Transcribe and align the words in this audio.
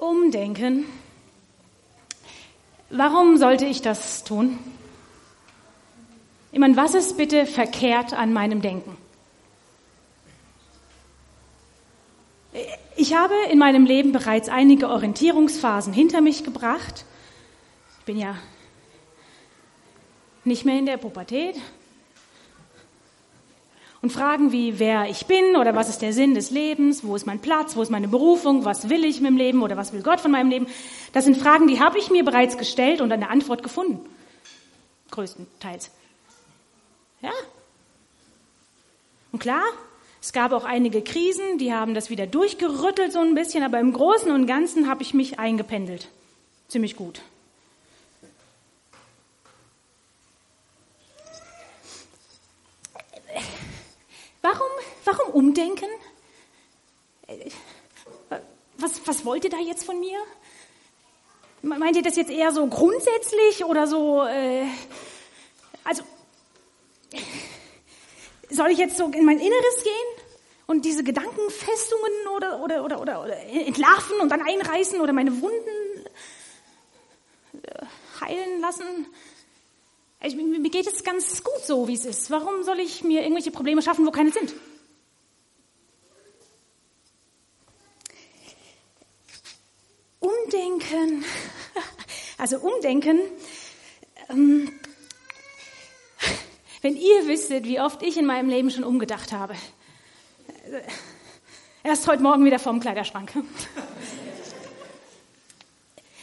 Umdenken. 0.00 0.86
Warum 2.88 3.36
sollte 3.36 3.66
ich 3.66 3.82
das 3.82 4.24
tun? 4.24 4.58
Ich 6.52 6.58
meine, 6.58 6.76
was 6.76 6.94
ist 6.94 7.16
bitte 7.16 7.46
verkehrt 7.46 8.12
an 8.12 8.32
meinem 8.32 8.62
Denken? 8.62 8.96
Ich 12.96 13.14
habe 13.14 13.34
in 13.50 13.58
meinem 13.58 13.84
Leben 13.84 14.12
bereits 14.12 14.48
einige 14.48 14.88
Orientierungsphasen 14.88 15.92
hinter 15.92 16.20
mich 16.20 16.44
gebracht. 16.44 17.04
Ich 18.00 18.04
bin 18.06 18.18
ja 18.18 18.36
nicht 20.44 20.64
mehr 20.64 20.78
in 20.78 20.86
der 20.86 20.96
Pubertät. 20.96 21.56
Und 24.02 24.12
Fragen 24.12 24.50
wie, 24.50 24.78
wer 24.78 25.10
ich 25.10 25.26
bin 25.26 25.56
oder 25.56 25.74
was 25.74 25.90
ist 25.90 26.00
der 26.00 26.14
Sinn 26.14 26.34
des 26.34 26.50
Lebens, 26.50 27.04
wo 27.04 27.16
ist 27.16 27.26
mein 27.26 27.40
Platz, 27.40 27.76
wo 27.76 27.82
ist 27.82 27.90
meine 27.90 28.08
Berufung, 28.08 28.64
was 28.64 28.88
will 28.88 29.04
ich 29.04 29.20
mit 29.20 29.30
dem 29.30 29.36
Leben 29.36 29.62
oder 29.62 29.76
was 29.76 29.92
will 29.92 30.02
Gott 30.02 30.20
von 30.20 30.30
meinem 30.30 30.48
Leben, 30.48 30.66
das 31.12 31.26
sind 31.26 31.36
Fragen, 31.36 31.66
die 31.66 31.80
habe 31.80 31.98
ich 31.98 32.10
mir 32.10 32.24
bereits 32.24 32.56
gestellt 32.56 33.02
und 33.02 33.12
eine 33.12 33.28
Antwort 33.28 33.62
gefunden. 33.62 34.00
Größtenteils. 35.10 35.90
Ja. 37.20 37.32
Und 39.32 39.40
klar, 39.40 39.64
es 40.22 40.32
gab 40.32 40.52
auch 40.52 40.64
einige 40.64 41.02
Krisen, 41.02 41.58
die 41.58 41.72
haben 41.72 41.94
das 41.94 42.08
wieder 42.08 42.26
durchgerüttelt 42.26 43.12
so 43.12 43.20
ein 43.20 43.34
bisschen, 43.34 43.62
aber 43.62 43.80
im 43.80 43.92
Großen 43.92 44.30
und 44.30 44.46
Ganzen 44.46 44.88
habe 44.88 45.02
ich 45.02 45.12
mich 45.12 45.38
eingependelt. 45.38 46.08
Ziemlich 46.68 46.96
gut. 46.96 47.20
Warum, 54.42 54.70
warum 55.04 55.29
umdenken? 55.40 55.88
Was, 58.76 59.00
was 59.06 59.24
wollt 59.24 59.44
ihr 59.44 59.50
da 59.50 59.58
jetzt 59.58 59.84
von 59.84 59.98
mir? 59.98 60.18
Meint 61.62 61.96
ihr 61.96 62.02
das 62.02 62.16
jetzt 62.16 62.30
eher 62.30 62.52
so 62.52 62.66
grundsätzlich 62.66 63.64
oder 63.64 63.86
so? 63.86 64.24
Äh, 64.24 64.66
also 65.84 66.02
soll 68.50 68.70
ich 68.70 68.78
jetzt 68.78 68.96
so 68.96 69.06
in 69.06 69.24
mein 69.24 69.38
Inneres 69.38 69.82
gehen 69.82 70.24
und 70.66 70.84
diese 70.84 71.04
Gedankenfestungen 71.04 72.12
oder, 72.36 72.60
oder, 72.62 72.84
oder, 72.84 73.00
oder, 73.00 73.22
oder 73.22 73.36
entlarven 73.46 74.20
und 74.20 74.28
dann 74.30 74.42
einreißen 74.42 75.00
oder 75.00 75.12
meine 75.12 75.40
Wunden 75.40 76.06
äh, 77.62 77.84
heilen 78.20 78.60
lassen? 78.60 79.06
Ich, 80.22 80.36
mir 80.36 80.70
geht 80.70 80.86
es 80.86 81.02
ganz 81.02 81.42
gut 81.42 81.64
so, 81.64 81.88
wie 81.88 81.94
es 81.94 82.04
ist. 82.04 82.30
Warum 82.30 82.62
soll 82.62 82.78
ich 82.80 83.02
mir 83.02 83.22
irgendwelche 83.22 83.50
Probleme 83.50 83.80
schaffen, 83.80 84.06
wo 84.06 84.10
keine 84.10 84.32
sind? 84.32 84.54
Umdenken. 90.20 91.24
Also 92.52 92.66
umdenken. 92.66 93.20
Ähm, 94.28 94.72
wenn 96.82 96.96
ihr 96.96 97.28
wüsstet, 97.28 97.64
wie 97.64 97.80
oft 97.80 98.02
ich 98.02 98.16
in 98.16 98.26
meinem 98.26 98.48
Leben 98.48 98.72
schon 98.72 98.82
umgedacht 98.82 99.30
habe. 99.30 99.54
Erst 101.84 102.08
heute 102.08 102.24
Morgen 102.24 102.44
wieder 102.44 102.58
vorm 102.58 102.80
Kleiderschrank. 102.80 103.30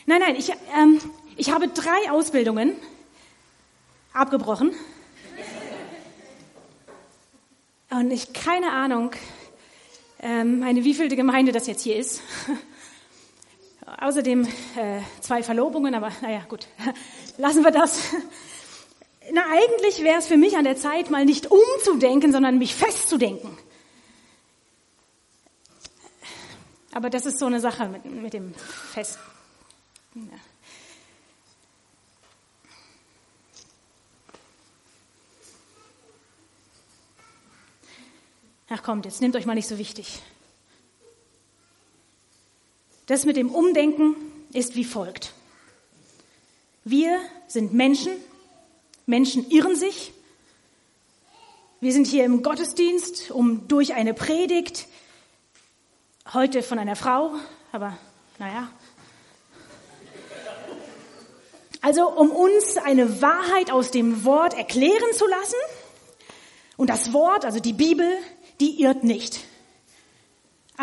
Nein, 0.05 0.19
nein, 0.19 0.35
ich, 0.35 0.51
ähm, 0.77 0.99
ich 1.37 1.49
habe 1.51 1.69
drei 1.69 2.11
Ausbildungen 2.11 2.75
abgebrochen. 4.11 4.75
Und 7.89 8.11
ich 8.11 8.33
keine 8.33 8.73
Ahnung, 8.73 9.11
ähm, 10.19 10.61
eine 10.61 10.83
wievielte 10.83 11.15
Gemeinde 11.15 11.53
das 11.53 11.67
jetzt 11.67 11.83
hier 11.83 11.95
ist. 11.95 12.21
Außerdem 13.87 14.45
äh, 14.75 14.99
zwei 15.21 15.43
Verlobungen, 15.43 15.95
aber 15.95 16.11
naja, 16.21 16.41
gut, 16.49 16.67
lassen 17.37 17.63
wir 17.63 17.71
das. 17.71 18.01
Na, 19.31 19.41
eigentlich 19.49 20.03
wäre 20.03 20.19
es 20.19 20.27
für 20.27 20.35
mich 20.35 20.57
an 20.57 20.65
der 20.65 20.75
Zeit, 20.75 21.09
mal 21.09 21.23
nicht 21.23 21.47
umzudenken, 21.49 22.33
sondern 22.33 22.57
mich 22.57 22.75
festzudenken. 22.75 23.57
Aber 26.91 27.09
das 27.09 27.25
ist 27.25 27.39
so 27.39 27.45
eine 27.45 27.61
Sache 27.61 27.87
mit, 27.87 28.05
mit 28.05 28.33
dem 28.33 28.53
Fest. 28.55 29.19
Ja. 30.15 30.21
Ach 38.69 38.83
kommt, 38.83 39.05
jetzt 39.05 39.21
nehmt 39.21 39.35
euch 39.37 39.45
mal 39.45 39.55
nicht 39.55 39.67
so 39.67 39.77
wichtig. 39.77 40.21
Das 43.07 43.25
mit 43.25 43.37
dem 43.37 43.49
Umdenken 43.49 44.15
ist 44.51 44.75
wie 44.75 44.83
folgt. 44.83 45.33
Wir 46.83 47.19
sind 47.47 47.73
Menschen, 47.73 48.11
Menschen 49.05 49.49
irren 49.49 49.77
sich. 49.77 50.11
Wir 51.79 51.93
sind 51.93 52.05
hier 52.05 52.25
im 52.25 52.43
Gottesdienst, 52.43 53.31
um 53.31 53.67
durch 53.69 53.93
eine 53.93 54.13
Predigt, 54.13 54.87
heute 56.33 56.61
von 56.61 56.79
einer 56.79 56.97
Frau, 56.97 57.31
aber 57.71 57.97
naja, 58.39 58.69
also 61.79 62.09
um 62.09 62.31
uns 62.31 62.75
eine 62.75 63.21
Wahrheit 63.21 63.71
aus 63.71 63.91
dem 63.91 64.25
Wort 64.25 64.53
erklären 64.53 65.13
zu 65.13 65.25
lassen. 65.27 65.55
Und 66.75 66.89
das 66.89 67.13
Wort, 67.13 67.45
also 67.45 67.61
die 67.61 67.71
Bibel, 67.71 68.11
die 68.59 68.81
irrt 68.81 69.05
nicht. 69.05 69.46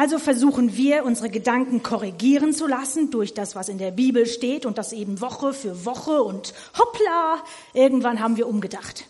Also 0.05 0.19
versuchen 0.19 0.77
wir, 0.77 1.07
unsere 1.07 1.31
Gedanken 1.31 1.83
korrigieren 1.83 2.53
zu 2.53 2.67
lassen 2.67 3.11
durch 3.11 3.33
das, 3.33 3.57
was 3.57 3.71
in 3.71 3.79
der 3.79 3.91
Bibel 3.91 4.27
steht 4.27 4.67
und 4.67 4.77
das 4.77 4.93
eben 4.93 5.23
Woche 5.23 5.55
für 5.55 5.87
Woche 5.87 6.23
und 6.23 6.53
hoppla, 6.79 7.43
irgendwann 7.73 8.21
haben 8.21 8.37
wir 8.37 8.47
umgedacht. 8.47 9.07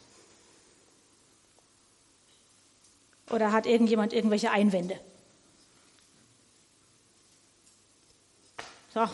Oder 3.29 3.51
hat 3.51 3.67
irgendjemand 3.67 4.13
irgendwelche 4.13 4.53
Einwände? 4.53 5.01
So. 8.95 9.05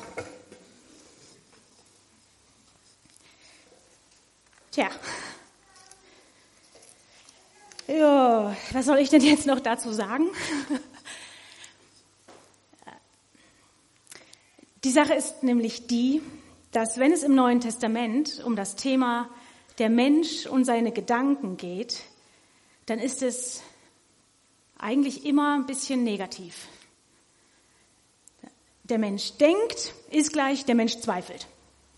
Tja. 4.70 4.90
Ja, 7.86 8.54
was 8.72 8.84
soll 8.84 8.98
ich 8.98 9.08
denn 9.08 9.22
jetzt 9.22 9.46
noch 9.46 9.60
dazu 9.60 9.94
sagen? 9.94 10.26
Die 14.90 14.94
Sache 14.94 15.14
ist 15.14 15.44
nämlich 15.44 15.86
die, 15.86 16.20
dass 16.72 16.98
wenn 16.98 17.12
es 17.12 17.22
im 17.22 17.36
Neuen 17.36 17.60
Testament 17.60 18.42
um 18.44 18.56
das 18.56 18.74
Thema 18.74 19.30
der 19.78 19.88
Mensch 19.88 20.46
und 20.46 20.64
seine 20.64 20.90
Gedanken 20.90 21.56
geht, 21.56 22.02
dann 22.86 22.98
ist 22.98 23.22
es 23.22 23.62
eigentlich 24.76 25.24
immer 25.24 25.54
ein 25.54 25.66
bisschen 25.66 26.02
negativ. 26.02 26.66
Der 28.82 28.98
Mensch 28.98 29.34
denkt, 29.34 29.94
ist 30.10 30.32
gleich, 30.32 30.64
der 30.64 30.74
Mensch 30.74 30.98
zweifelt. 30.98 31.46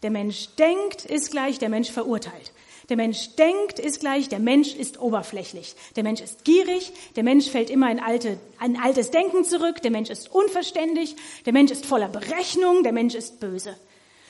Der 0.03 0.11
Mensch 0.11 0.49
denkt, 0.57 1.07
ist 1.07 1.31
gleich, 1.31 1.59
der 1.59 1.71
Mensch 1.71 1.91
verurteilt. 1.91 2.53
Der 2.89 2.97
Mensch 2.97 3.37
denkt, 3.37 3.79
ist 3.79 4.01
gleich, 4.01 4.29
der 4.29 4.41
Mensch 4.41 4.75
ist 4.75 5.01
oberflächlich. 5.01 5.75
Der 5.95 6.03
Mensch 6.03 6.21
ist 6.21 6.45
gierig, 6.45 6.93
der 7.15 7.23
Mensch 7.23 7.49
fällt 7.49 7.71
immer 7.71 7.91
in 7.91 8.01
alte, 8.01 8.39
ein 8.59 8.81
altes 8.81 9.11
Denken 9.11 9.45
zurück, 9.45 9.83
der 9.83 9.91
Mensch 9.91 10.11
ist 10.11 10.31
unverständig, 10.33 11.15
der 11.47 11.53
Mensch 11.53 11.71
ist 11.71 11.87
voller 11.87 12.09
Berechnung, 12.09 12.83
der 12.83 12.93
Mensch 12.93 13.15
ist 13.15 13.39
böse. 13.39 13.77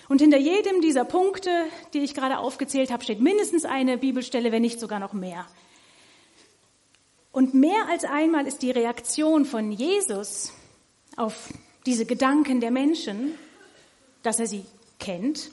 Und 0.08 0.20
hinter 0.20 0.38
jedem 0.38 0.82
dieser 0.82 1.04
Punkte, 1.04 1.50
die 1.94 2.00
ich 2.00 2.14
gerade 2.14 2.38
aufgezählt 2.38 2.90
habe, 2.90 3.02
steht 3.02 3.20
mindestens 3.20 3.64
eine 3.64 3.96
Bibelstelle, 3.96 4.52
wenn 4.52 4.62
nicht 4.62 4.78
sogar 4.78 4.98
noch 4.98 5.14
mehr. 5.14 5.46
Und 7.30 7.54
mehr 7.54 7.88
als 7.88 8.04
einmal 8.04 8.46
ist 8.46 8.60
die 8.60 8.70
Reaktion 8.70 9.46
von 9.46 9.72
Jesus 9.72 10.52
auf 11.16 11.49
diese 11.87 12.04
Gedanken 12.04 12.60
der 12.60 12.70
Menschen, 12.70 13.34
dass 14.22 14.38
er 14.38 14.46
sie 14.46 14.66
kennt 14.99 15.50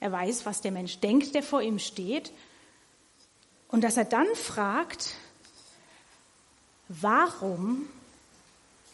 er 0.00 0.12
weiß, 0.12 0.46
was 0.46 0.60
der 0.60 0.72
Mensch 0.72 0.98
denkt, 1.00 1.34
der 1.34 1.42
vor 1.42 1.62
ihm 1.62 1.78
steht. 1.78 2.32
Und 3.68 3.82
dass 3.84 3.96
er 3.96 4.04
dann 4.04 4.26
fragt, 4.34 5.14
warum 6.88 7.88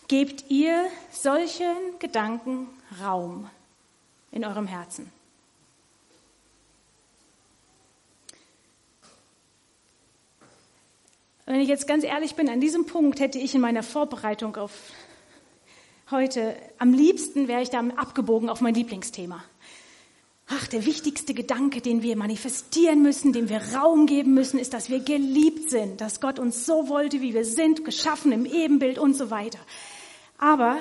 gebt 0.08 0.50
ihr 0.50 0.86
solchen 1.12 1.98
Gedanken 1.98 2.68
Raum 3.00 3.48
in 4.32 4.44
eurem 4.44 4.66
Herzen? 4.66 5.10
Wenn 11.46 11.60
ich 11.60 11.68
jetzt 11.68 11.86
ganz 11.86 12.04
ehrlich 12.04 12.36
bin, 12.36 12.48
an 12.48 12.60
diesem 12.60 12.86
Punkt 12.86 13.20
hätte 13.20 13.38
ich 13.38 13.54
in 13.54 13.60
meiner 13.60 13.82
Vorbereitung 13.82 14.56
auf 14.56 14.72
heute, 16.10 16.56
am 16.78 16.94
liebsten 16.94 17.48
wäre 17.48 17.60
ich 17.60 17.68
da 17.68 17.80
abgebogen 17.80 18.48
auf 18.48 18.62
mein 18.62 18.74
Lieblingsthema. 18.74 19.44
Ach, 20.56 20.66
der 20.68 20.86
wichtigste 20.86 21.34
Gedanke, 21.34 21.80
den 21.80 22.02
wir 22.02 22.16
manifestieren 22.16 23.02
müssen, 23.02 23.32
dem 23.32 23.48
wir 23.48 23.60
Raum 23.74 24.06
geben 24.06 24.34
müssen, 24.34 24.58
ist, 24.58 24.72
dass 24.72 24.88
wir 24.88 25.00
geliebt 25.00 25.70
sind, 25.70 26.00
dass 26.00 26.20
Gott 26.20 26.38
uns 26.38 26.64
so 26.64 26.88
wollte, 26.88 27.20
wie 27.20 27.34
wir 27.34 27.44
sind, 27.44 27.84
geschaffen 27.84 28.30
im 28.30 28.46
Ebenbild 28.46 28.98
und 28.98 29.14
so 29.14 29.30
weiter. 29.30 29.58
Aber 30.38 30.78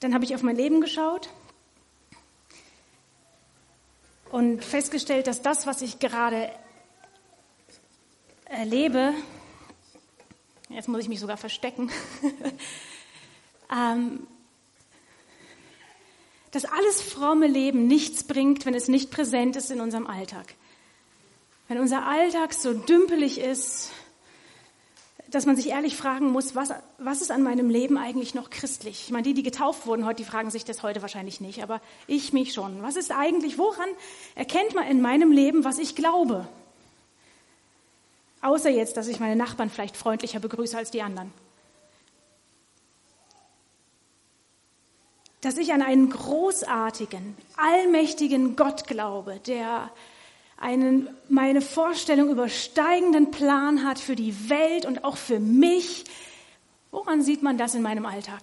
Dann 0.00 0.12
habe 0.12 0.24
ich 0.24 0.34
auf 0.34 0.42
mein 0.42 0.56
Leben 0.56 0.82
geschaut 0.82 1.30
und 4.30 4.62
festgestellt, 4.62 5.26
dass 5.26 5.40
das, 5.40 5.66
was 5.66 5.80
ich 5.80 5.98
gerade 5.98 6.50
erlebe, 8.44 9.14
jetzt 10.68 10.88
muss 10.88 11.00
ich 11.00 11.08
mich 11.08 11.18
sogar 11.18 11.38
verstecken, 11.38 11.90
ähm, 13.72 14.26
dass 16.56 16.64
alles 16.64 17.02
fromme 17.02 17.46
Leben 17.46 17.86
nichts 17.86 18.24
bringt, 18.24 18.64
wenn 18.64 18.72
es 18.72 18.88
nicht 18.88 19.10
präsent 19.10 19.56
ist 19.56 19.70
in 19.70 19.78
unserem 19.78 20.06
Alltag. 20.06 20.54
Wenn 21.68 21.78
unser 21.78 22.06
Alltag 22.06 22.54
so 22.54 22.72
dümpelig 22.72 23.38
ist, 23.38 23.90
dass 25.28 25.44
man 25.44 25.54
sich 25.54 25.68
ehrlich 25.68 25.98
fragen 25.98 26.30
muss, 26.30 26.54
was, 26.54 26.70
was 26.96 27.20
ist 27.20 27.30
an 27.30 27.42
meinem 27.42 27.68
Leben 27.68 27.98
eigentlich 27.98 28.34
noch 28.34 28.48
christlich? 28.48 29.02
Ich 29.04 29.10
meine, 29.10 29.24
die, 29.24 29.34
die 29.34 29.42
getauft 29.42 29.86
wurden 29.86 30.06
heute, 30.06 30.22
die 30.22 30.28
fragen 30.28 30.48
sich 30.48 30.64
das 30.64 30.82
heute 30.82 31.02
wahrscheinlich 31.02 31.42
nicht, 31.42 31.62
aber 31.62 31.82
ich 32.06 32.32
mich 32.32 32.54
schon. 32.54 32.82
Was 32.82 32.96
ist 32.96 33.12
eigentlich, 33.12 33.58
woran 33.58 33.90
erkennt 34.34 34.74
man 34.74 34.86
in 34.86 35.02
meinem 35.02 35.32
Leben, 35.32 35.62
was 35.62 35.78
ich 35.78 35.94
glaube? 35.94 36.48
Außer 38.40 38.70
jetzt, 38.70 38.96
dass 38.96 39.08
ich 39.08 39.20
meine 39.20 39.36
Nachbarn 39.36 39.68
vielleicht 39.68 39.98
freundlicher 39.98 40.40
begrüße 40.40 40.78
als 40.78 40.90
die 40.90 41.02
anderen. 41.02 41.34
Dass 45.46 45.58
ich 45.58 45.72
an 45.72 45.80
einen 45.80 46.10
großartigen, 46.10 47.36
allmächtigen 47.56 48.56
Gott 48.56 48.88
glaube, 48.88 49.38
der 49.46 49.92
einen 50.56 51.08
meine 51.28 51.60
Vorstellung 51.60 52.30
übersteigenden 52.30 53.30
Plan 53.30 53.84
hat 53.84 54.00
für 54.00 54.16
die 54.16 54.50
Welt 54.50 54.86
und 54.86 55.04
auch 55.04 55.16
für 55.16 55.38
mich. 55.38 56.02
Woran 56.90 57.22
sieht 57.22 57.44
man 57.44 57.58
das 57.58 57.76
in 57.76 57.82
meinem 57.82 58.06
Alltag? 58.06 58.42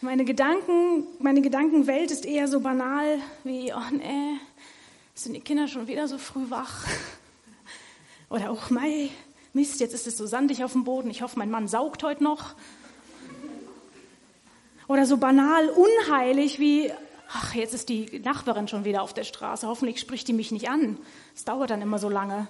Meine 0.00 0.24
Gedanken, 0.24 1.04
meine 1.20 1.40
Gedankenwelt 1.40 2.10
ist 2.10 2.26
eher 2.26 2.48
so 2.48 2.58
banal 2.58 3.20
wie, 3.44 3.72
oh 3.72 3.94
nee, 3.94 4.40
sind 5.14 5.34
die 5.34 5.40
Kinder 5.42 5.68
schon 5.68 5.86
wieder 5.86 6.08
so 6.08 6.18
früh 6.18 6.50
wach? 6.50 6.88
Oder 8.30 8.50
auch, 8.50 8.70
mei, 8.70 9.10
Mist, 9.52 9.78
jetzt 9.78 9.94
ist 9.94 10.08
es 10.08 10.16
so 10.16 10.26
sandig 10.26 10.64
auf 10.64 10.72
dem 10.72 10.82
Boden, 10.82 11.08
ich 11.08 11.22
hoffe, 11.22 11.38
mein 11.38 11.52
Mann 11.52 11.68
saugt 11.68 12.02
heute 12.02 12.24
noch. 12.24 12.56
Oder 14.88 15.04
so 15.04 15.18
banal 15.18 15.68
unheilig 15.68 16.58
wie, 16.58 16.90
ach, 17.28 17.54
jetzt 17.54 17.74
ist 17.74 17.90
die 17.90 18.20
Nachbarin 18.20 18.68
schon 18.68 18.86
wieder 18.86 19.02
auf 19.02 19.12
der 19.12 19.24
Straße, 19.24 19.68
hoffentlich 19.68 20.00
spricht 20.00 20.26
die 20.28 20.32
mich 20.32 20.50
nicht 20.50 20.70
an. 20.70 20.98
Es 21.36 21.44
dauert 21.44 21.70
dann 21.70 21.82
immer 21.82 21.98
so 21.98 22.08
lange. 22.08 22.48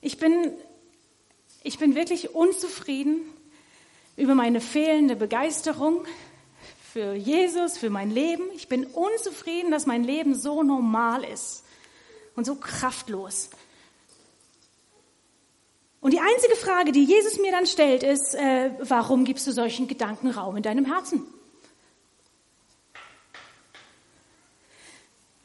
Ich 0.00 0.18
bin, 0.18 0.52
ich 1.62 1.78
bin 1.78 1.94
wirklich 1.94 2.34
unzufrieden 2.34 3.20
über 4.16 4.34
meine 4.34 4.60
fehlende 4.60 5.14
Begeisterung 5.14 6.04
für 6.92 7.14
Jesus, 7.14 7.78
für 7.78 7.90
mein 7.90 8.10
Leben. 8.10 8.42
Ich 8.54 8.68
bin 8.68 8.86
unzufrieden, 8.86 9.70
dass 9.70 9.86
mein 9.86 10.02
Leben 10.02 10.34
so 10.34 10.64
normal 10.64 11.22
ist 11.22 11.64
und 12.34 12.44
so 12.44 12.56
kraftlos. 12.56 13.50
Und 16.06 16.12
die 16.12 16.20
einzige 16.20 16.54
Frage, 16.54 16.92
die 16.92 17.02
Jesus 17.02 17.40
mir 17.40 17.50
dann 17.50 17.66
stellt, 17.66 18.04
ist, 18.04 18.36
äh, 18.36 18.70
warum 18.78 19.24
gibst 19.24 19.44
du 19.48 19.50
solchen 19.50 19.88
Gedanken 19.88 20.30
Raum 20.30 20.56
in 20.56 20.62
deinem 20.62 20.84
Herzen? 20.84 21.26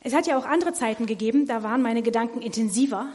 Es 0.02 0.14
hat 0.14 0.28
ja 0.28 0.38
auch 0.38 0.46
andere 0.46 0.72
Zeiten 0.74 1.08
gegeben, 1.08 1.48
da 1.48 1.64
waren 1.64 1.82
meine 1.82 2.04
Gedanken 2.04 2.44
intensiver, 2.44 3.12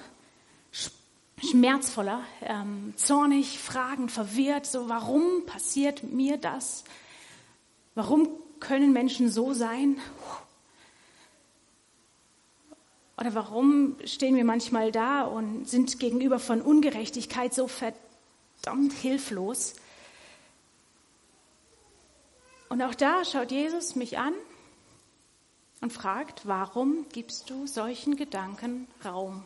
schmerzvoller, 1.40 2.24
ähm, 2.42 2.94
zornig, 2.96 3.60
fragend, 3.60 4.10
verwirrt, 4.10 4.66
so 4.66 4.88
warum 4.88 5.46
passiert 5.46 6.02
mir 6.02 6.38
das? 6.38 6.82
Warum 7.94 8.28
können 8.58 8.92
Menschen 8.92 9.30
so 9.30 9.54
sein? 9.54 9.98
Oder 13.18 13.34
warum 13.34 13.96
stehen 14.04 14.36
wir 14.36 14.44
manchmal 14.44 14.92
da 14.92 15.22
und 15.22 15.68
sind 15.68 15.98
gegenüber 15.98 16.38
von 16.38 16.60
Ungerechtigkeit 16.60 17.54
so 17.54 17.66
verdammt 17.66 18.92
hilflos? 18.92 19.74
Und 22.68 22.82
auch 22.82 22.94
da 22.94 23.24
schaut 23.24 23.50
Jesus 23.52 23.96
mich 23.96 24.18
an 24.18 24.34
und 25.80 25.92
fragt, 25.92 26.46
warum 26.46 27.06
gibst 27.10 27.48
du 27.48 27.66
solchen 27.66 28.16
Gedanken 28.16 28.86
Raum 29.04 29.44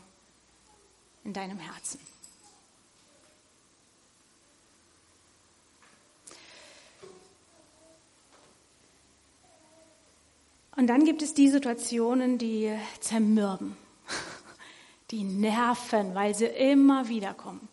in 1.22 1.32
deinem 1.32 1.58
Herzen? 1.58 2.00
Und 10.80 10.86
dann 10.86 11.04
gibt 11.04 11.20
es 11.20 11.34
die 11.34 11.50
Situationen, 11.50 12.38
die 12.38 12.72
zermürben, 13.00 13.76
die 15.10 15.24
nerven, 15.24 16.14
weil 16.14 16.34
sie 16.34 16.46
immer 16.46 17.06
wieder 17.10 17.34
kommen. 17.34 17.68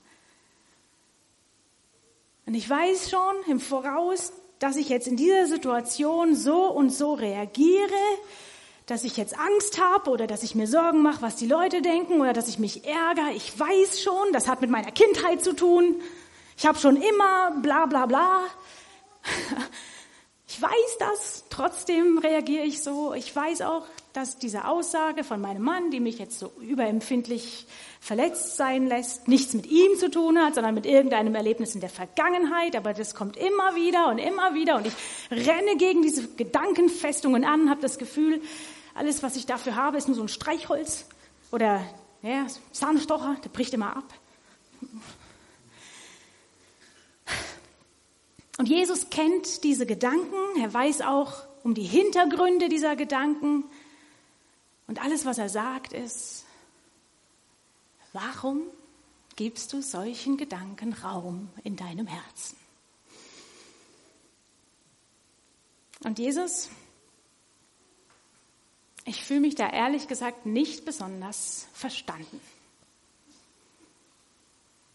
Und 2.46 2.54
ich 2.54 2.70
weiß 2.70 3.10
schon 3.10 3.34
im 3.48 3.62
Voraus, 3.62 4.34
dass 4.60 4.76
ich 4.76 4.90
jetzt 4.90 5.08
in 5.08 5.16
dieser 5.16 5.48
Situation 5.48 6.36
so 6.36 6.66
und 6.66 6.90
so 6.90 7.14
reagiere, 7.14 7.88
dass 8.88 9.06
ich 9.06 9.16
jetzt 9.16 9.40
Angst 9.40 9.80
habe 9.82 10.10
oder 10.10 10.28
dass 10.28 10.44
ich 10.44 10.54
mir 10.54 10.68
Sorgen 10.68 11.02
mache, 11.02 11.22
was 11.22 11.38
die 11.38 11.48
Leute 11.48 11.82
denken 11.82 12.20
oder 12.20 12.34
dass 12.34 12.50
ich 12.50 12.60
mich 12.60 12.84
ärgere. 12.84 13.32
Ich 13.38 13.58
weiß 13.58 14.02
schon, 14.02 14.34
das 14.34 14.50
hat 14.50 14.60
mit 14.60 14.70
meiner 14.70 14.92
Kindheit 14.92 15.42
zu 15.42 15.54
tun. 15.54 15.96
Ich 16.58 16.66
habe 16.66 16.78
schon 16.78 16.98
immer 16.98 17.52
bla 17.62 17.86
bla 17.86 18.06
bla. 18.06 18.42
Ich 20.58 20.64
weiß 20.64 20.98
das, 20.98 21.44
trotzdem 21.52 22.18
reagiere 22.18 22.64
ich 22.64 22.82
so. 22.82 23.14
Ich 23.14 23.36
weiß 23.36 23.62
auch, 23.62 23.86
dass 24.14 24.40
diese 24.40 24.66
Aussage 24.66 25.24
von 25.24 25.40
meinem 25.40 25.62
Mann, 25.62 25.92
die 25.92 26.00
mich 26.00 26.18
jetzt 26.18 26.40
so 26.40 26.52
überempfindlich 26.60 27.68
verletzt 28.00 28.58
sein 28.58 28.88
lässt, 28.88 29.28
nichts 29.28 29.54
mit 29.54 29.68
ihm 29.68 29.96
zu 30.00 30.10
tun 30.10 30.40
hat, 30.40 30.56
sondern 30.56 30.74
mit 30.74 30.88
irgendeinem 30.88 31.36
Erlebnis 31.36 31.76
in 31.76 31.82
der 31.82 31.92
Vergangenheit. 31.92 32.76
Aber 32.76 32.96
das 32.96 33.14
kommt 33.14 33.38
immer 33.38 33.76
wieder 33.76 34.08
und 34.08 34.18
immer 34.18 34.56
wieder 34.56 34.78
und 34.78 34.88
ich 34.88 34.96
renne 35.30 35.78
gegen 35.78 36.02
diese 36.02 36.28
Gedankenfestungen 36.28 37.46
an, 37.46 37.70
habe 37.70 37.82
das 37.82 38.00
Gefühl, 38.00 38.42
alles, 38.96 39.22
was 39.22 39.36
ich 39.36 39.46
dafür 39.46 39.76
habe, 39.76 39.98
ist 39.98 40.08
nur 40.08 40.16
so 40.16 40.24
ein 40.24 40.28
Streichholz 40.28 41.06
oder 41.52 41.84
ja, 42.24 42.48
Zahnstocher, 42.72 43.38
der 43.44 43.50
bricht 43.50 43.76
immer 43.76 43.96
ab. 43.96 44.12
Und 48.58 48.68
Jesus 48.68 49.10
kennt 49.10 49.64
diese 49.64 49.86
Gedanken, 49.86 50.60
er 50.60 50.74
weiß 50.74 51.02
auch 51.02 51.46
um 51.64 51.76
die 51.76 51.84
Hintergründe 51.84 52.70
dieser 52.70 52.96
Gedanken. 52.96 53.66
Und 54.88 55.02
alles, 55.04 55.26
was 55.26 55.38
er 55.38 55.50
sagt, 55.50 55.94
ist, 55.94 56.46
warum 58.14 58.64
gibst 59.36 59.74
du 59.74 59.82
solchen 59.82 60.38
Gedanken 60.38 60.94
Raum 60.94 61.50
in 61.64 61.76
deinem 61.76 62.08
Herzen? 62.08 62.58
Und 66.04 66.20
Jesus, 66.20 66.70
ich 69.06 69.24
fühle 69.24 69.42
mich 69.42 69.56
da 69.56 69.70
ehrlich 69.70 70.08
gesagt 70.08 70.46
nicht 70.46 70.86
besonders 70.86 71.68
verstanden 71.74 72.40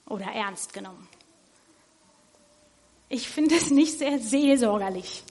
oder 0.07 0.27
ernst 0.27 0.73
genommen. 0.73 1.09
Ich 3.13 3.29
finde 3.29 3.57
es 3.57 3.71
nicht 3.71 3.99
sehr 3.99 4.19
seelsorgerlich. 4.19 5.23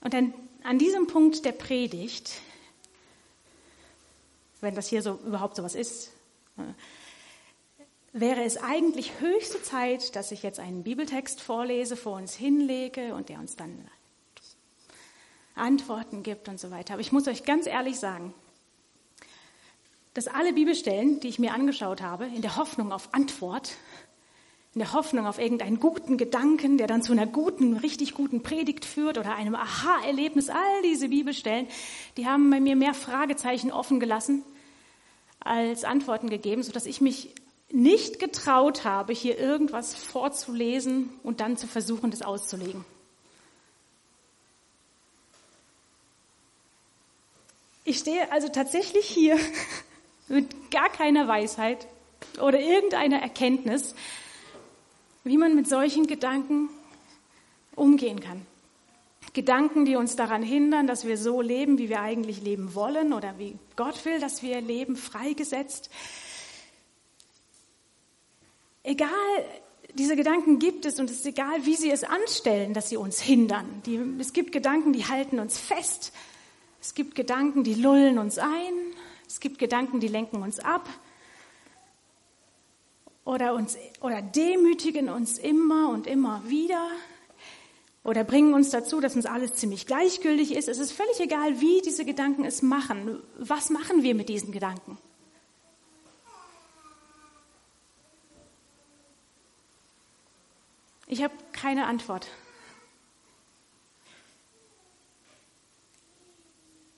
Und 0.00 0.14
an, 0.14 0.32
an 0.62 0.78
diesem 0.78 1.08
Punkt 1.08 1.44
der 1.44 1.50
Predigt, 1.50 2.34
wenn 4.60 4.76
das 4.76 4.86
hier 4.86 5.02
so 5.02 5.18
überhaupt 5.26 5.56
so 5.56 5.64
was 5.64 5.74
ist, 5.74 6.12
äh, 6.58 6.62
wäre 8.12 8.44
es 8.44 8.56
eigentlich 8.56 9.18
höchste 9.18 9.60
Zeit, 9.64 10.14
dass 10.14 10.30
ich 10.30 10.44
jetzt 10.44 10.60
einen 10.60 10.84
Bibeltext 10.84 11.40
vorlese, 11.40 11.96
vor 11.96 12.18
uns 12.18 12.36
hinlege 12.36 13.16
und 13.16 13.30
der 13.30 13.40
uns 13.40 13.56
dann 13.56 13.90
Antworten 15.56 16.22
gibt 16.22 16.48
und 16.48 16.60
so 16.60 16.70
weiter. 16.70 16.92
Aber 16.92 17.00
ich 17.00 17.10
muss 17.10 17.26
euch 17.26 17.42
ganz 17.42 17.66
ehrlich 17.66 17.98
sagen, 17.98 18.32
dass 20.14 20.28
alle 20.28 20.52
Bibelstellen, 20.52 21.20
die 21.20 21.28
ich 21.28 21.38
mir 21.38 21.52
angeschaut 21.52 22.00
habe, 22.00 22.26
in 22.26 22.40
der 22.40 22.56
Hoffnung 22.56 22.92
auf 22.92 23.12
Antwort, 23.12 23.76
in 24.74 24.80
der 24.80 24.92
Hoffnung 24.92 25.26
auf 25.26 25.38
irgendeinen 25.38 25.78
guten 25.78 26.16
Gedanken, 26.16 26.78
der 26.78 26.86
dann 26.86 27.02
zu 27.02 27.12
einer 27.12 27.26
guten, 27.26 27.76
richtig 27.76 28.14
guten 28.14 28.42
Predigt 28.42 28.84
führt 28.84 29.18
oder 29.18 29.34
einem 29.34 29.54
Aha-Erlebnis, 29.54 30.48
all 30.50 30.82
diese 30.82 31.08
Bibelstellen, 31.08 31.68
die 32.16 32.26
haben 32.26 32.50
bei 32.50 32.60
mir 32.60 32.74
mehr 32.74 32.94
Fragezeichen 32.94 33.70
offen 33.70 34.00
gelassen 34.00 34.44
als 35.40 35.84
Antworten 35.84 36.30
gegeben, 36.30 36.62
sodass 36.62 36.86
ich 36.86 37.00
mich 37.00 37.30
nicht 37.70 38.18
getraut 38.18 38.84
habe, 38.84 39.12
hier 39.12 39.38
irgendwas 39.38 39.94
vorzulesen 39.94 41.10
und 41.22 41.40
dann 41.40 41.56
zu 41.56 41.66
versuchen, 41.66 42.10
das 42.10 42.22
auszulegen. 42.22 42.84
Ich 47.84 47.98
stehe 47.98 48.32
also 48.32 48.48
tatsächlich 48.48 49.06
hier 49.06 49.38
mit 50.28 50.70
gar 50.70 50.88
keiner 50.88 51.28
Weisheit 51.28 51.86
oder 52.40 52.58
irgendeiner 52.58 53.20
Erkenntnis, 53.20 53.94
wie 55.24 55.38
man 55.38 55.54
mit 55.54 55.68
solchen 55.68 56.06
Gedanken 56.06 56.68
umgehen 57.76 58.20
kann. 58.20 58.46
Gedanken, 59.32 59.84
die 59.84 59.96
uns 59.96 60.14
daran 60.14 60.42
hindern, 60.42 60.86
dass 60.86 61.06
wir 61.06 61.18
so 61.18 61.40
leben, 61.40 61.78
wie 61.78 61.88
wir 61.88 62.00
eigentlich 62.00 62.40
leben 62.40 62.74
wollen 62.74 63.12
oder 63.12 63.36
wie 63.38 63.56
Gott 63.74 64.04
will, 64.04 64.20
dass 64.20 64.42
wir 64.42 64.60
leben, 64.60 64.96
freigesetzt. 64.96 65.90
Egal, 68.84 69.10
diese 69.94 70.14
Gedanken 70.14 70.60
gibt 70.60 70.86
es 70.86 71.00
und 71.00 71.10
es 71.10 71.18
ist 71.18 71.26
egal, 71.26 71.66
wie 71.66 71.74
sie 71.74 71.90
es 71.90 72.04
anstellen, 72.04 72.74
dass 72.74 72.90
sie 72.90 72.96
uns 72.96 73.20
hindern. 73.20 73.82
Die, 73.86 73.98
es 74.20 74.32
gibt 74.32 74.52
Gedanken, 74.52 74.92
die 74.92 75.06
halten 75.06 75.40
uns 75.40 75.58
fest. 75.58 76.12
Es 76.80 76.94
gibt 76.94 77.14
Gedanken, 77.14 77.64
die 77.64 77.74
lullen 77.74 78.18
uns 78.18 78.38
ein. 78.38 78.74
Es 79.34 79.40
gibt 79.40 79.58
Gedanken, 79.58 79.98
die 79.98 80.06
lenken 80.06 80.42
uns 80.42 80.60
ab 80.60 80.88
oder, 83.24 83.54
uns, 83.54 83.76
oder 84.00 84.22
demütigen 84.22 85.08
uns 85.08 85.38
immer 85.38 85.88
und 85.88 86.06
immer 86.06 86.48
wieder 86.48 86.88
oder 88.04 88.22
bringen 88.22 88.54
uns 88.54 88.70
dazu, 88.70 89.00
dass 89.00 89.16
uns 89.16 89.26
alles 89.26 89.54
ziemlich 89.54 89.88
gleichgültig 89.88 90.54
ist. 90.54 90.68
Es 90.68 90.78
ist 90.78 90.92
völlig 90.92 91.18
egal, 91.18 91.60
wie 91.60 91.82
diese 91.82 92.04
Gedanken 92.04 92.44
es 92.44 92.62
machen. 92.62 93.20
Was 93.36 93.70
machen 93.70 94.04
wir 94.04 94.14
mit 94.14 94.28
diesen 94.28 94.52
Gedanken? 94.52 94.98
Ich 101.08 101.24
habe 101.24 101.34
keine 101.50 101.86
Antwort. 101.86 102.28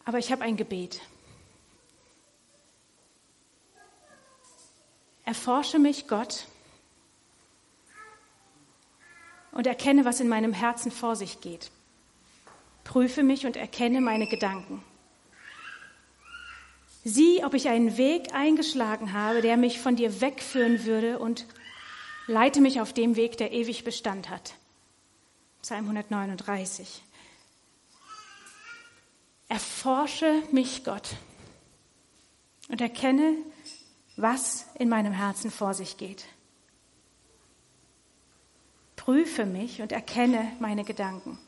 Aber 0.04 0.18
ich 0.18 0.30
habe 0.30 0.42
ein 0.42 0.58
Gebet. 0.58 1.00
Erforsche 5.26 5.80
mich, 5.80 6.06
Gott, 6.06 6.46
und 9.50 9.66
erkenne, 9.66 10.04
was 10.04 10.20
in 10.20 10.28
meinem 10.28 10.52
Herzen 10.52 10.92
vor 10.92 11.16
sich 11.16 11.40
geht. 11.40 11.72
Prüfe 12.84 13.24
mich 13.24 13.44
und 13.44 13.56
erkenne 13.56 14.00
meine 14.00 14.28
Gedanken. 14.28 14.84
Sieh, 17.02 17.44
ob 17.44 17.54
ich 17.54 17.68
einen 17.68 17.96
Weg 17.96 18.34
eingeschlagen 18.34 19.12
habe, 19.12 19.42
der 19.42 19.56
mich 19.56 19.80
von 19.80 19.96
dir 19.96 20.20
wegführen 20.20 20.84
würde 20.84 21.18
und 21.18 21.46
leite 22.28 22.60
mich 22.60 22.80
auf 22.80 22.92
dem 22.92 23.16
Weg, 23.16 23.36
der 23.36 23.50
ewig 23.50 23.82
Bestand 23.82 24.30
hat. 24.30 24.54
Psalm 25.62 25.86
139. 25.86 27.02
Erforsche 29.48 30.42
mich, 30.52 30.84
Gott, 30.84 31.08
und 32.68 32.80
erkenne, 32.80 33.34
was 34.16 34.66
in 34.78 34.88
meinem 34.88 35.12
Herzen 35.12 35.50
vor 35.50 35.74
sich 35.74 35.96
geht. 35.96 36.24
Prüfe 38.96 39.44
mich 39.44 39.82
und 39.82 39.92
erkenne 39.92 40.52
meine 40.58 40.84
Gedanken. 40.84 41.38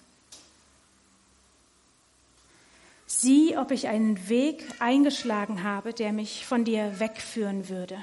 Sieh, 3.07 3.57
ob 3.57 3.71
ich 3.71 3.89
einen 3.89 4.29
Weg 4.29 4.63
eingeschlagen 4.81 5.63
habe, 5.63 5.95
der 5.95 6.13
mich 6.13 6.47
von 6.47 6.65
dir 6.65 7.01
wegführen 7.01 7.71
würde. 7.71 7.99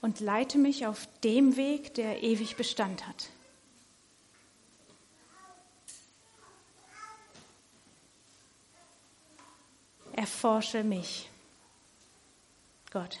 Und 0.00 0.20
leite 0.20 0.58
mich 0.58 0.86
auf 0.86 1.06
dem 1.22 1.56
Weg, 1.56 1.94
der 1.94 2.22
ewig 2.22 2.56
Bestand 2.56 3.06
hat. 3.06 3.28
Erforsche 10.24 10.82
mich. 10.82 11.28
Gott. 12.90 13.20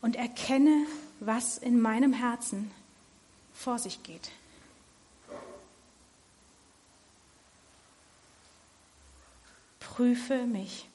Und 0.00 0.16
erkenne, 0.16 0.84
was 1.20 1.58
in 1.58 1.80
meinem 1.80 2.12
Herzen 2.12 2.72
vor 3.52 3.78
sich 3.78 4.02
geht. 4.02 4.32
Prüfe 9.78 10.46
mich. 10.46 10.88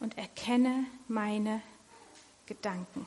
Und 0.00 0.18
erkenne 0.18 0.84
meine 1.08 1.62
Gedanken. 2.44 3.06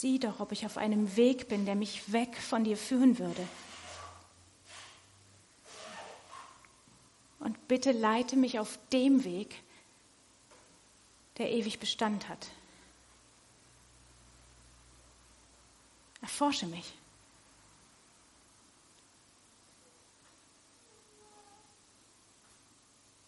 Sieh 0.00 0.18
doch, 0.18 0.40
ob 0.40 0.50
ich 0.50 0.64
auf 0.64 0.78
einem 0.78 1.14
Weg 1.16 1.48
bin, 1.48 1.66
der 1.66 1.74
mich 1.74 2.10
weg 2.10 2.34
von 2.38 2.64
dir 2.64 2.78
führen 2.78 3.18
würde. 3.18 3.46
Und 7.38 7.68
bitte 7.68 7.92
leite 7.92 8.36
mich 8.36 8.58
auf 8.58 8.78
dem 8.94 9.24
Weg, 9.24 9.62
der 11.36 11.50
ewig 11.52 11.80
Bestand 11.80 12.30
hat. 12.30 12.48
Erforsche 16.22 16.64
mich. 16.64 16.94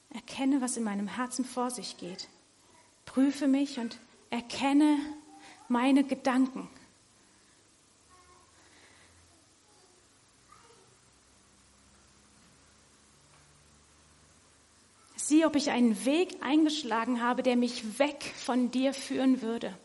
Erkenne, 0.09 0.63
was 0.63 0.79
in 0.79 0.85
meinem 0.85 1.09
Herzen 1.09 1.45
vor 1.45 1.71
sich 1.71 1.99
geht. 1.99 2.29
Prüfe 3.05 3.47
mich 3.47 3.79
und 3.79 3.99
erkenne, 4.31 4.97
meine 5.73 6.05
Gedanken. 6.05 6.69
Sieh, 15.17 15.47
ob 15.47 15.57
ich 15.57 15.71
einen 15.71 16.05
Weg 16.05 16.37
eingeschlagen 16.43 17.23
habe, 17.23 17.43
der 17.43 17.57
mich 17.57 17.99
weg 17.99 18.23
von 18.37 18.71
dir 18.71 18.93
führen 18.93 19.41
würde. 19.41 19.77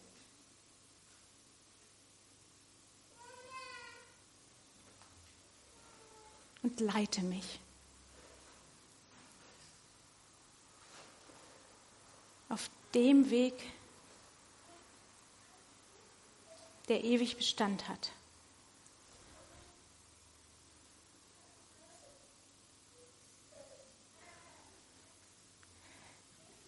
Und 6.64 6.82
leite 6.82 7.22
mich. 7.24 7.60
Auf 12.50 12.70
dem 12.94 13.30
Weg, 13.30 13.54
der 16.88 17.04
ewig 17.04 17.38
Bestand 17.38 17.88
hat. 17.90 18.12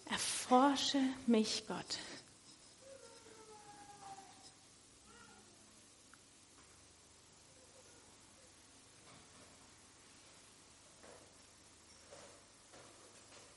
Erforsche 0.09 0.99
mich, 1.27 1.65
Gott. 1.67 1.99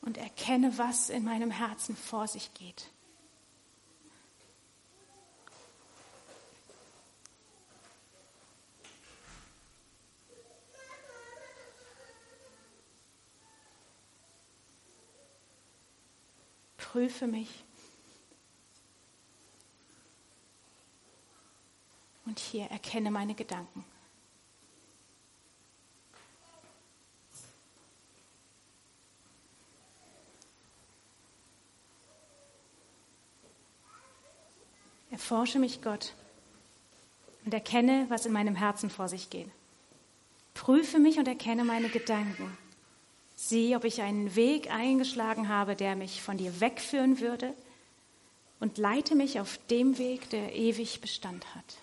Und 0.03 0.19
erkenne, 0.19 0.77
was 0.77 1.09
in 1.09 1.25
meinem 1.25 1.51
Herzen 1.51 1.97
vor 1.97 2.29
sich 2.29 2.53
geht. 2.55 2.91
Prüfe 16.93 17.27
mich. 17.27 17.49
Und 22.27 22.39
hier 22.39 22.67
erkenne 22.67 23.11
meine 23.11 23.35
Gedanken. 23.35 23.83
Erforsche 35.11 35.59
mich, 35.59 35.81
Gott, 35.81 36.13
und 37.45 37.55
erkenne, 37.55 38.07
was 38.11 38.27
in 38.27 38.33
meinem 38.33 38.55
Herzen 38.55 38.91
vor 38.91 39.09
sich 39.09 39.31
geht. 39.31 39.51
Prüfe 40.53 40.99
mich 40.99 41.19
und 41.19 41.27
erkenne 41.27 41.65
meine 41.65 41.89
Gedanken. 41.89 42.57
Sieh, 43.45 43.75
ob 43.75 43.83
ich 43.83 44.03
einen 44.03 44.37
Weg 44.37 44.71
eingeschlagen 44.73 45.49
habe, 45.49 45.75
der 45.75 45.97
mich 45.97 46.23
von 46.23 46.37
dir 46.37 46.61
wegführen 46.61 47.19
würde 47.19 47.53
und 48.61 48.79
leite 48.79 49.17
mich 49.17 49.41
auf 49.41 49.59
dem 49.69 49.99
Weg, 49.99 50.31
der 50.31 50.55
ewig 50.55 51.01
Bestand 51.01 51.45
hat. 51.57 51.77